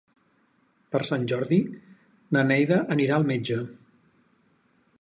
[0.95, 1.59] Per Sant Jordi
[2.37, 3.59] na Neida anirà al metge.